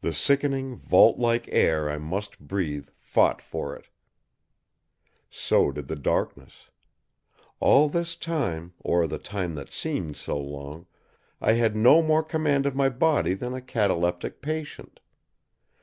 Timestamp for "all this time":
7.60-8.72